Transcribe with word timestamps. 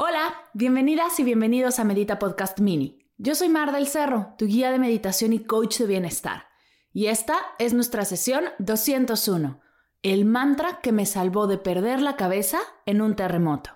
Hola, 0.00 0.32
bienvenidas 0.54 1.18
y 1.18 1.24
bienvenidos 1.24 1.80
a 1.80 1.84
Medita 1.84 2.20
Podcast 2.20 2.60
Mini. 2.60 3.04
Yo 3.16 3.34
soy 3.34 3.48
Mar 3.48 3.72
del 3.72 3.88
Cerro, 3.88 4.32
tu 4.38 4.46
guía 4.46 4.70
de 4.70 4.78
meditación 4.78 5.32
y 5.32 5.40
coach 5.40 5.78
de 5.78 5.86
bienestar. 5.86 6.44
Y 6.92 7.06
esta 7.06 7.34
es 7.58 7.74
nuestra 7.74 8.04
sesión 8.04 8.44
201, 8.60 9.60
el 10.04 10.24
mantra 10.24 10.78
que 10.80 10.92
me 10.92 11.04
salvó 11.04 11.48
de 11.48 11.58
perder 11.58 12.00
la 12.00 12.14
cabeza 12.14 12.60
en 12.86 13.02
un 13.02 13.16
terremoto. 13.16 13.70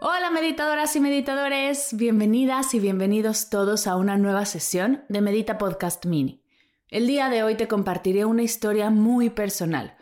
Hola 0.00 0.30
meditadoras 0.32 0.96
y 0.96 1.00
meditadores, 1.00 1.90
bienvenidas 1.96 2.74
y 2.74 2.80
bienvenidos 2.80 3.50
todos 3.50 3.86
a 3.86 3.94
una 3.94 4.16
nueva 4.16 4.46
sesión 4.46 5.04
de 5.08 5.20
Medita 5.20 5.58
Podcast 5.58 6.06
Mini. 6.06 6.42
El 6.88 7.06
día 7.06 7.28
de 7.28 7.44
hoy 7.44 7.54
te 7.54 7.68
compartiré 7.68 8.24
una 8.24 8.42
historia 8.42 8.90
muy 8.90 9.30
personal, 9.30 9.93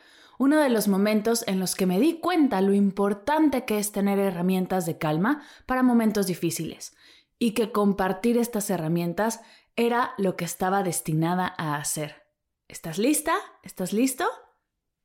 uno 0.42 0.59
de 0.59 0.70
los 0.70 0.88
momentos 0.88 1.45
en 1.46 1.60
los 1.60 1.77
que 1.77 1.87
me 1.87 2.01
di 2.01 2.15
cuenta 2.18 2.60
lo 2.62 2.74
importante 2.74 3.65
que 3.65 3.79
es 3.79 3.93
tener 3.93 4.18
herramientas 4.18 4.87
de 4.87 4.98
calma 4.98 5.40
para 5.66 5.85
momentos 5.85 6.26
difíciles 6.26 6.96
y 7.38 7.52
que 7.52 7.71
compartir 7.71 8.37
estas 8.37 8.68
herramientas 8.68 9.40
era 9.76 10.15
lo 10.18 10.35
que 10.35 10.45
estaba 10.45 10.82
destinada 10.82 11.54
a 11.59 11.76
hacer. 11.76 12.24
¿Estás 12.66 12.98
lista? 12.98 13.35
¿Estás 13.63 13.93
listo? 13.93 14.29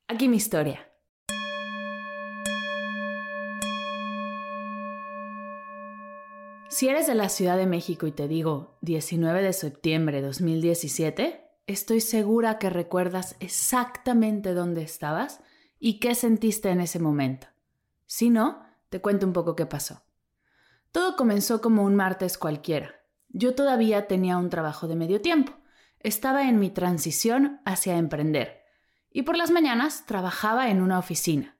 Aquí 0.08 0.28
mi 0.28 0.38
historia. 0.38 0.92
Si 6.68 6.90
eres 6.90 7.06
de 7.06 7.14
la 7.14 7.30
Ciudad 7.30 7.58
de 7.58 7.68
México 7.68 8.08
y 8.08 8.12
te 8.12 8.28
digo 8.28 8.80
19 8.82 9.44
de 9.44 9.54
septiembre 9.54 10.22
de 10.22 10.26
2017, 10.26 11.47
estoy 11.68 12.02
segura 12.02 12.58
que 12.58 12.70
recuerdas 12.70 13.36
exactamente 13.40 14.54
dónde 14.54 14.82
estabas 14.82 15.42
y 15.80 16.00
qué 16.00 16.16
sentiste 16.16 16.70
en 16.70 16.82
ese 16.82 16.98
momento. 16.98 17.48
Si 18.06 18.30
no, 18.30 18.64
te 18.90 19.02
cuento 19.02 19.28
un 19.28 19.34
poco 19.34 19.56
qué 19.56 19.66
pasó. 19.66 20.02
Todo 20.92 21.16
comenzó 21.18 21.62
como 21.62 21.84
un 21.84 21.96
martes 21.96 22.38
cualquiera. 22.38 22.96
Yo 23.30 23.54
todavía 23.54 24.08
tenía 24.08 24.38
un 24.38 24.50
trabajo 24.50 24.88
de 24.88 24.96
medio 24.96 25.22
tiempo. 25.22 25.54
Estaba 26.00 26.48
en 26.48 26.58
mi 26.58 26.70
transición 26.70 27.60
hacia 27.66 27.98
emprender. 27.98 28.64
Y 29.12 29.24
por 29.24 29.36
las 29.36 29.52
mañanas 29.52 30.06
trabajaba 30.06 30.70
en 30.70 30.82
una 30.82 30.98
oficina. 30.98 31.58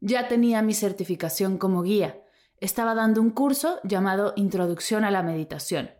Ya 0.00 0.28
tenía 0.28 0.60
mi 0.60 0.74
certificación 0.74 1.56
como 1.56 1.82
guía. 1.82 2.20
Estaba 2.58 2.94
dando 2.94 3.20
un 3.20 3.30
curso 3.30 3.80
llamado 3.84 4.32
Introducción 4.36 5.04
a 5.04 5.10
la 5.10 5.22
Meditación. 5.22 5.90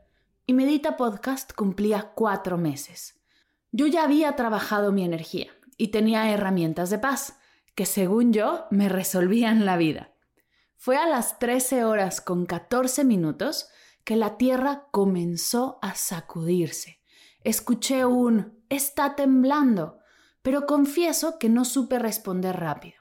Y 0.46 0.52
Medita 0.52 0.96
Podcast 0.96 1.52
cumplía 1.52 2.12
cuatro 2.14 2.58
meses. 2.58 3.15
Yo 3.72 3.86
ya 3.86 4.04
había 4.04 4.36
trabajado 4.36 4.92
mi 4.92 5.04
energía 5.04 5.48
y 5.76 5.88
tenía 5.88 6.30
herramientas 6.30 6.90
de 6.90 6.98
paz 6.98 7.38
que 7.74 7.86
según 7.86 8.32
yo 8.32 8.66
me 8.70 8.88
resolvían 8.88 9.66
la 9.66 9.76
vida. 9.76 10.12
Fue 10.76 10.96
a 10.96 11.06
las 11.06 11.38
13 11.38 11.84
horas 11.84 12.20
con 12.20 12.46
14 12.46 13.04
minutos 13.04 13.68
que 14.04 14.16
la 14.16 14.36
tierra 14.36 14.86
comenzó 14.92 15.78
a 15.82 15.94
sacudirse. 15.94 17.00
Escuché 17.42 18.04
un 18.04 18.64
está 18.68 19.14
temblando, 19.14 19.98
pero 20.42 20.66
confieso 20.66 21.38
que 21.38 21.48
no 21.48 21.64
supe 21.64 21.98
responder 21.98 22.56
rápido. 22.56 22.96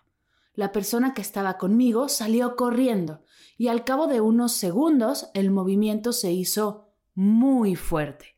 La 0.54 0.72
persona 0.72 1.14
que 1.14 1.22
estaba 1.22 1.58
conmigo 1.58 2.10
salió 2.10 2.56
corriendo 2.56 3.24
y 3.58 3.68
al 3.68 3.84
cabo 3.84 4.08
de 4.08 4.22
unos 4.22 4.54
segundos 4.54 5.30
el 5.34 5.52
movimiento 5.52 6.14
se 6.14 6.32
hizo 6.32 6.90
muy 7.14 7.76
fuerte. 7.76 8.35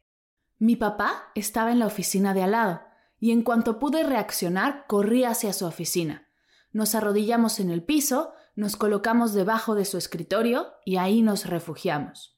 Mi 0.59 0.75
papá 0.75 1.31
estaba 1.35 1.72
en 1.72 1.79
la 1.79 1.85
oficina 1.85 2.34
de 2.34 2.44
al 2.44 2.51
lado, 2.51 2.81
y 3.19 3.31
en 3.31 3.44
cuanto 3.44 3.79
pude 3.79 4.03
reaccionar, 4.03 4.85
corrí 4.88 5.23
hacia 5.23 5.53
su 5.53 5.66
oficina. 5.66 6.28
Nos 6.72 6.95
arrodillamos 6.95 7.59
en 7.59 7.69
el 7.69 7.84
piso, 7.84 8.34
nos 8.56 8.75
colocamos 8.75 9.34
debajo 9.34 9.75
de 9.75 9.85
su 9.85 9.97
escritorio 9.97 10.73
y 10.84 10.97
ahí 10.97 11.22
nos 11.22 11.45
refugiamos. 11.45 12.38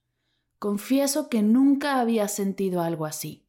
Confieso 0.57 1.29
que 1.29 1.41
nunca 1.41 1.99
había 1.99 2.27
sentido 2.27 2.81
algo 2.81 3.05
así. 3.05 3.47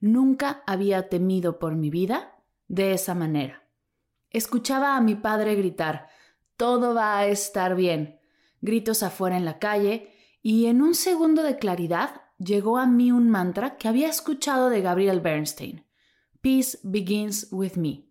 Nunca 0.00 0.62
había 0.66 1.08
temido 1.08 1.58
por 1.58 1.74
mi 1.74 1.88
vida 1.88 2.34
de 2.68 2.92
esa 2.92 3.14
manera. 3.14 3.62
Escuchaba 4.30 4.96
a 4.96 5.00
mi 5.00 5.14
padre 5.14 5.54
gritar, 5.54 6.08
todo 6.56 6.94
va 6.94 7.18
a 7.18 7.26
estar 7.26 7.74
bien, 7.74 8.20
gritos 8.60 9.02
afuera 9.02 9.36
en 9.36 9.44
la 9.44 9.58
calle, 9.58 10.14
y 10.42 10.66
en 10.66 10.82
un 10.82 10.94
segundo 10.94 11.42
de 11.42 11.56
claridad 11.56 12.22
llegó 12.44 12.78
a 12.78 12.86
mí 12.86 13.12
un 13.12 13.30
mantra 13.30 13.76
que 13.76 13.88
había 13.88 14.08
escuchado 14.08 14.68
de 14.68 14.80
Gabriel 14.80 15.20
Bernstein. 15.20 15.84
Peace 16.40 16.78
begins 16.82 17.48
with 17.50 17.74
me. 17.76 18.08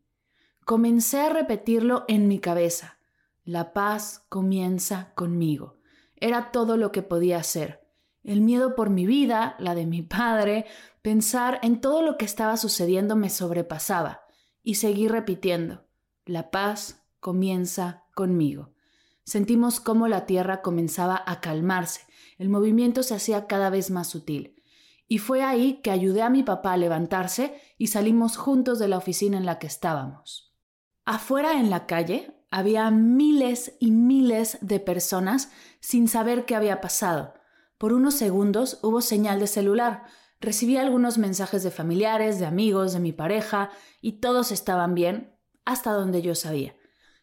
Comencé 0.66 1.22
a 1.22 1.30
repetirlo 1.30 2.06
en 2.08 2.28
mi 2.28 2.40
cabeza. 2.40 2.97
La 3.44 3.74
paz 3.74 4.25
comienza 4.30 5.14
conmigo. 5.16 5.80
Era 6.16 6.52
todo 6.52 6.78
lo 6.78 6.91
que 6.91 7.02
podía 7.02 7.38
hacer. 7.38 7.81
El 8.24 8.41
miedo 8.41 8.75
por 8.75 8.90
mi 8.90 9.06
vida, 9.06 9.56
la 9.59 9.74
de 9.74 9.88
mi 9.88 10.03
padre, 10.03 10.66
pensar 11.02 11.59
en 11.64 11.81
todo 11.81 12.03
lo 12.03 12.18
que 12.18 12.25
estaba 12.25 12.56
sucediendo 12.58 13.16
me 13.16 13.30
sobrepasaba. 13.30 14.22
Y 14.64 14.75
seguí 14.75 15.08
repitiendo. 15.08 15.88
La 16.25 16.52
paz 16.52 17.03
comienza 17.20 18.06
conmigo. 18.14 18.74
Sentimos 19.24 19.80
cómo 19.80 20.08
la 20.08 20.26
tierra 20.26 20.62
comenzaba 20.62 21.22
a 21.26 21.42
calmarse, 21.42 22.02
el 22.38 22.50
movimiento 22.50 23.04
se 23.04 23.14
hacía 23.14 23.46
cada 23.46 23.70
vez 23.70 23.92
más 23.92 24.08
sutil. 24.08 24.56
Y 25.08 25.20
fue 25.20 25.44
ahí 25.44 25.82
que 25.84 25.92
ayudé 25.92 26.22
a 26.22 26.30
mi 26.30 26.42
papá 26.42 26.74
a 26.74 26.78
levantarse 26.78 27.54
y 27.78 27.88
salimos 27.88 28.38
juntos 28.38 28.80
de 28.80 28.88
la 28.88 28.98
oficina 28.98 29.38
en 29.38 29.46
la 29.46 29.59
que 29.59 29.68
estábamos. 29.68 30.56
Afuera 31.06 31.59
en 31.59 31.70
la 31.70 31.86
calle 31.86 32.46
había 32.50 32.90
miles 32.92 33.76
y 33.80 33.92
miles 33.92 34.58
de 34.62 34.80
personas 34.80 35.52
sin 35.80 36.08
saber 36.08 36.46
qué 36.46 36.56
había 36.56 36.82
pasado. 36.82 37.34
Por 37.78 37.94
unos 37.94 38.16
segundos 38.16 38.80
hubo 38.82 39.02
señal 39.02 39.40
de 39.40 39.48
celular. 39.48 40.06
Recibí 40.40 40.78
algunos 40.78 41.18
mensajes 41.18 41.64
de 41.64 41.72
familiares, 41.72 42.40
de 42.40 42.46
amigos, 42.46 42.94
de 42.94 43.00
mi 43.00 43.12
pareja, 43.12 43.70
y 44.02 44.14
todos 44.14 44.52
estaban 44.52 44.96
bien, 44.96 45.38
hasta 45.66 45.92
donde 45.92 46.22
yo 46.22 46.36
sabía. 46.36 46.76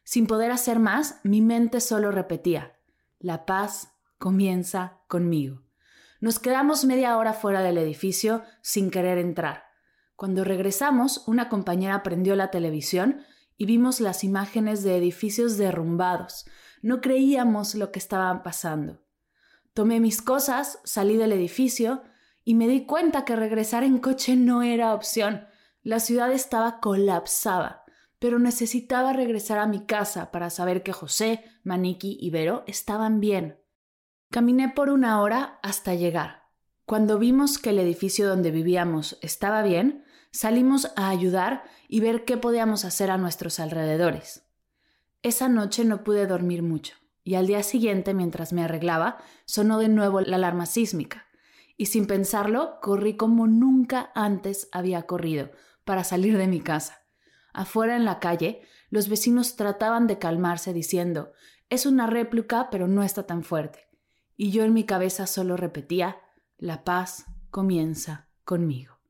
Sin 0.09 0.27
poder 0.27 0.53
hacer 0.53 0.79
más, 0.79 1.21
mi 1.23 1.43
mente 1.43 1.83
solo 1.83 2.11
repetía, 2.11 2.79
la 3.19 3.45
paz, 3.45 3.93
comienza 4.17 5.03
conmigo. 5.07 5.61
Nos 6.23 6.39
quedamos 6.39 6.87
media 6.87 7.19
hora 7.19 7.35
fuera 7.35 7.61
del 7.61 7.77
edificio 7.77 8.43
sin 8.63 8.91
querer 8.91 9.19
entrar. 9.19 9.65
Cuando 10.17 10.45
regresamos, 10.45 11.25
una 11.29 11.51
compañera 11.51 12.03
prendió 12.03 12.37
la 12.37 12.51
televisión 12.51 13.21
y 13.59 13.67
vimos 13.67 14.01
las 14.01 14.25
imágenes 14.25 14.83
de 14.83 14.97
edificios 14.97 15.59
derrumbados. 15.59 16.47
No 16.81 17.03
creíamos 17.03 17.75
lo 17.75 17.93
que 17.93 17.99
estaba 17.99 18.43
pasando. 18.43 19.03
Tomé 19.75 20.01
mis 20.01 20.23
cosas, 20.23 20.81
salí 20.85 21.19
del 21.19 21.33
edificio 21.33 22.03
y 22.45 22.55
me 22.55 22.67
di 22.67 22.87
cuenta 22.87 23.27
que 23.27 23.37
regresar 23.37 23.85
en 23.85 23.99
coche 23.99 24.37
no 24.37 24.63
era 24.63 24.95
opción. 24.95 25.47
La 25.83 26.01
ciudad 26.01 26.33
estaba 26.33 26.81
colapsada, 26.81 27.85
pero 28.19 28.39
necesitaba 28.39 29.13
regresar 29.13 29.59
a 29.59 29.67
mi 29.67 29.87
casa 29.87 30.31
para 30.31 30.51
saber 30.51 30.83
que 30.83 30.93
José, 30.93 31.45
Maniki 31.63 32.17
y 32.21 32.31
Vero 32.31 32.65
estaban 32.67 33.21
bien. 33.21 33.59
Caminé 34.31 34.69
por 34.69 34.91
una 34.91 35.21
hora 35.23 35.59
hasta 35.63 35.95
llegar. 35.95 36.49
Cuando 36.85 37.19
vimos 37.19 37.59
que 37.59 37.71
el 37.71 37.79
edificio 37.79 38.29
donde 38.29 38.51
vivíamos 38.51 39.19
estaba 39.23 39.63
bien, 39.63 40.05
salimos 40.33 40.91
a 40.97 41.09
ayudar 41.09 41.65
y 41.89 42.01
ver 42.01 42.25
qué 42.25 42.37
podíamos 42.37 42.85
hacer 42.85 43.11
a 43.11 43.19
nuestros 43.19 43.61
alrededores. 43.61 44.47
Esa 45.23 45.49
noche 45.49 45.85
no 45.85 46.05
pude 46.05 46.27
dormir 46.27 46.63
mucho 46.63 46.95
y 47.29 47.35
al 47.35 47.47
día 47.47 47.63
siguiente, 47.63 48.15
mientras 48.15 48.55
me 48.55 48.65
arreglaba, 48.65 49.19
sonó 49.45 49.79
de 49.79 49.91
nuevo 49.91 50.23
la 50.23 50.37
alarma 50.37 50.65
sísmica. 50.65 51.27
Y 51.77 51.85
sin 51.85 52.07
pensarlo, 52.07 52.79
corrí 52.81 53.19
como 53.19 53.47
nunca 53.47 54.11
antes 54.15 54.71
había 54.73 55.03
corrido 55.03 55.51
para 55.85 56.05
salir 56.05 56.39
de 56.39 56.47
mi 56.47 56.63
casa. 56.63 57.03
Afuera 57.59 57.97
en 57.97 58.05
la 58.05 58.21
calle, 58.21 58.63
los 58.89 59.09
vecinos 59.09 59.57
trataban 59.57 60.07
de 60.07 60.19
calmarse 60.19 60.73
diciendo, 60.73 61.33
es 61.71 61.87
una 61.87 62.07
réplica 62.07 62.69
pero 62.71 62.87
no 62.87 63.03
está 63.03 63.25
tan 63.25 63.43
fuerte 63.43 63.89
y 64.39 64.53
yo 64.53 64.65
en 64.65 64.73
mi 64.73 64.85
cabeza 64.85 65.27
solo 65.27 65.57
repetía, 65.57 66.17
la 66.57 66.85
paz 66.85 67.27
comienza 67.51 68.29
conmigo. 68.45 69.01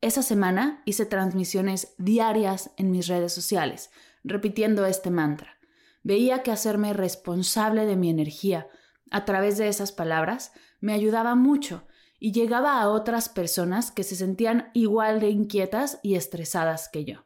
Esa 0.00 0.22
semana 0.22 0.82
hice 0.86 1.04
transmisiones 1.04 1.94
diarias 1.98 2.70
en 2.78 2.90
mis 2.90 3.06
redes 3.06 3.32
sociales, 3.32 3.90
repitiendo 4.24 4.86
este 4.86 5.10
mantra. 5.10 5.58
Veía 6.02 6.42
que 6.42 6.52
hacerme 6.52 6.94
responsable 6.94 7.84
de 7.84 7.96
mi 7.96 8.08
energía 8.08 8.66
a 9.10 9.24
través 9.26 9.58
de 9.58 9.68
esas 9.68 9.92
palabras 9.92 10.52
me 10.80 10.94
ayudaba 10.94 11.34
mucho 11.34 11.86
y 12.18 12.32
llegaba 12.32 12.80
a 12.80 12.88
otras 12.88 13.28
personas 13.28 13.90
que 13.90 14.04
se 14.04 14.16
sentían 14.16 14.70
igual 14.72 15.20
de 15.20 15.28
inquietas 15.28 16.00
y 16.02 16.14
estresadas 16.14 16.88
que 16.88 17.04
yo. 17.04 17.25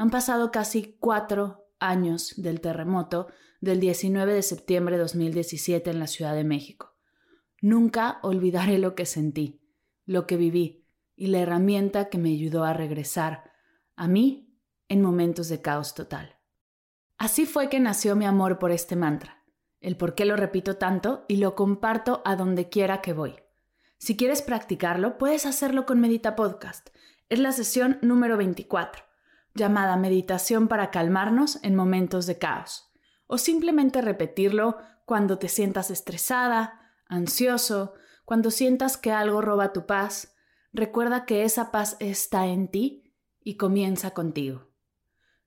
Han 0.00 0.08
pasado 0.08 0.50
casi 0.50 0.96
cuatro 0.98 1.68
años 1.78 2.32
del 2.38 2.62
terremoto 2.62 3.26
del 3.60 3.80
19 3.80 4.32
de 4.32 4.40
septiembre 4.40 4.96
de 4.96 5.02
2017 5.02 5.90
en 5.90 5.98
la 5.98 6.06
Ciudad 6.06 6.34
de 6.34 6.42
México. 6.42 6.96
Nunca 7.60 8.18
olvidaré 8.22 8.78
lo 8.78 8.94
que 8.94 9.04
sentí, 9.04 9.60
lo 10.06 10.26
que 10.26 10.38
viví 10.38 10.86
y 11.16 11.26
la 11.26 11.40
herramienta 11.40 12.08
que 12.08 12.16
me 12.16 12.30
ayudó 12.30 12.64
a 12.64 12.72
regresar 12.72 13.52
a 13.94 14.08
mí 14.08 14.56
en 14.88 15.02
momentos 15.02 15.50
de 15.50 15.60
caos 15.60 15.94
total. 15.94 16.38
Así 17.18 17.44
fue 17.44 17.68
que 17.68 17.78
nació 17.78 18.16
mi 18.16 18.24
amor 18.24 18.58
por 18.58 18.70
este 18.70 18.96
mantra, 18.96 19.44
el 19.82 19.98
por 19.98 20.14
qué 20.14 20.24
lo 20.24 20.34
repito 20.34 20.78
tanto 20.78 21.26
y 21.28 21.36
lo 21.36 21.54
comparto 21.54 22.22
a 22.24 22.36
donde 22.36 22.70
quiera 22.70 23.02
que 23.02 23.12
voy. 23.12 23.34
Si 23.98 24.16
quieres 24.16 24.40
practicarlo, 24.40 25.18
puedes 25.18 25.44
hacerlo 25.44 25.84
con 25.84 26.00
Medita 26.00 26.36
Podcast. 26.36 26.88
Es 27.28 27.38
la 27.38 27.52
sesión 27.52 27.98
número 28.00 28.38
24, 28.38 29.09
llamada 29.54 29.96
Meditación 29.96 30.68
para 30.68 30.90
calmarnos 30.90 31.58
en 31.62 31.74
momentos 31.74 32.26
de 32.26 32.38
caos. 32.38 32.90
O 33.26 33.38
simplemente 33.38 34.00
repetirlo 34.00 34.78
cuando 35.04 35.38
te 35.38 35.48
sientas 35.48 35.90
estresada, 35.90 36.92
ansioso, 37.06 37.94
cuando 38.24 38.50
sientas 38.50 38.96
que 38.96 39.12
algo 39.12 39.40
roba 39.40 39.72
tu 39.72 39.86
paz. 39.86 40.34
Recuerda 40.72 41.24
que 41.24 41.44
esa 41.44 41.70
paz 41.70 41.96
está 42.00 42.46
en 42.46 42.68
ti 42.68 43.14
y 43.42 43.56
comienza 43.56 44.12
contigo. 44.12 44.68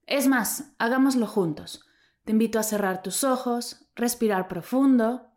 Es 0.05 0.27
más, 0.27 0.73
hagámoslo 0.79 1.27
juntos. 1.27 1.85
Te 2.25 2.31
invito 2.31 2.59
a 2.59 2.63
cerrar 2.63 3.01
tus 3.01 3.23
ojos, 3.23 3.89
respirar 3.95 4.47
profundo 4.47 5.33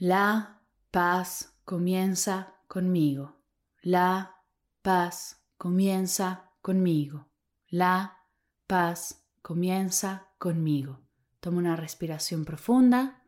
La 0.00 0.62
paz 0.90 1.54
comienza 1.66 2.54
conmigo. 2.68 3.36
La 3.82 4.39
paz 4.82 5.44
comienza 5.56 6.50
conmigo. 6.62 7.28
La 7.68 8.18
paz 8.66 9.26
comienza 9.42 10.28
conmigo. 10.38 11.00
Toma 11.40 11.58
una 11.58 11.76
respiración 11.76 12.44
profunda. 12.44 13.22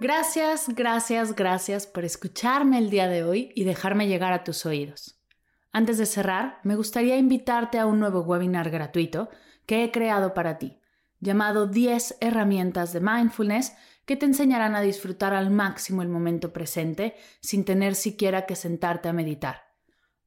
Gracias, 0.00 0.68
gracias, 0.74 1.36
gracias 1.36 1.86
por 1.86 2.04
escucharme 2.04 2.78
el 2.78 2.90
día 2.90 3.06
de 3.06 3.22
hoy 3.22 3.52
y 3.54 3.62
dejarme 3.62 4.08
llegar 4.08 4.32
a 4.32 4.42
tus 4.42 4.66
oídos. 4.66 5.21
Antes 5.72 5.96
de 5.96 6.04
cerrar, 6.04 6.60
me 6.64 6.76
gustaría 6.76 7.16
invitarte 7.16 7.78
a 7.78 7.86
un 7.86 7.98
nuevo 7.98 8.20
webinar 8.20 8.70
gratuito 8.70 9.30
que 9.64 9.82
he 9.82 9.90
creado 9.90 10.34
para 10.34 10.58
ti, 10.58 10.78
llamado 11.20 11.66
10 11.66 12.18
herramientas 12.20 12.92
de 12.92 13.00
mindfulness 13.00 13.74
que 14.04 14.16
te 14.16 14.26
enseñarán 14.26 14.76
a 14.76 14.82
disfrutar 14.82 15.32
al 15.32 15.50
máximo 15.50 16.02
el 16.02 16.08
momento 16.08 16.52
presente 16.52 17.14
sin 17.40 17.64
tener 17.64 17.94
siquiera 17.94 18.44
que 18.44 18.54
sentarte 18.54 19.08
a 19.08 19.14
meditar. 19.14 19.72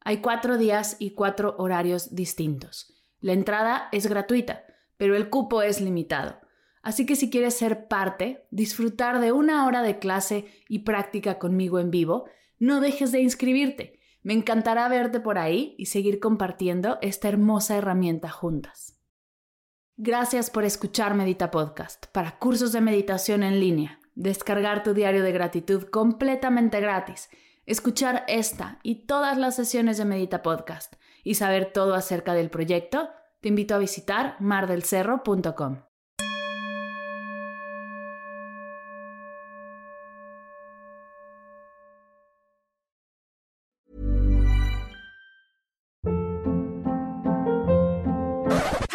Hay 0.02 0.18
cuatro 0.18 0.58
días 0.58 0.96
y 0.98 1.12
cuatro 1.12 1.56
horarios 1.60 2.16
distintos. 2.16 2.94
La 3.22 3.34
entrada 3.34 3.90
es 3.92 4.08
gratuita, 4.08 4.66
pero 4.98 5.16
el 5.16 5.30
cupo 5.30 5.62
es 5.62 5.80
limitado. 5.80 6.40
Así 6.82 7.06
que 7.06 7.16
si 7.16 7.30
quieres 7.30 7.56
ser 7.56 7.88
parte, 7.88 8.48
disfrutar 8.52 9.20
de 9.20 9.32
una 9.32 9.66
hora 9.66 9.82
de 9.82 10.00
clase 10.00 10.46
y 10.70 10.80
práctica 10.80 11.38
conmigo 11.38 11.80
en 11.80 11.92
vivo, 11.92 12.26
no 12.58 12.80
dejes 12.80 13.12
de 13.12 13.22
inscribirte. 13.22 14.00
Me 14.26 14.34
encantará 14.34 14.90
verte 14.90 15.20
por 15.20 15.38
ahí 15.38 15.76
y 15.78 15.86
seguir 15.86 16.20
compartiendo 16.20 16.98
esta 17.04 17.30
hermosa 17.30 17.78
herramienta 17.78 18.32
juntas. 18.32 19.00
Gracias 19.98 20.50
por 20.50 20.64
escuchar 20.64 21.14
Medita 21.14 21.52
Podcast 21.52 22.08
para 22.08 22.40
cursos 22.40 22.72
de 22.72 22.82
meditación 22.82 23.44
en 23.44 23.60
línea, 23.60 24.00
descargar 24.16 24.82
tu 24.82 24.96
diario 24.96 25.22
de 25.22 25.32
gratitud 25.32 25.84
completamente 25.84 26.82
gratis, 26.82 27.30
escuchar 27.68 28.26
esta 28.28 28.80
y 28.82 29.06
todas 29.06 29.38
las 29.38 29.56
sesiones 29.56 30.00
de 30.00 30.06
Medita 30.06 30.42
Podcast 30.42 30.96
y 31.24 31.36
saber 31.36 31.72
todo 31.72 31.94
acerca 31.94 32.34
del 32.34 32.50
proyecto, 32.50 33.12
te 33.42 33.50
invito 33.50 33.76
a 33.76 33.78
visitar 33.78 34.38
mardelcerro.com. 34.40 35.85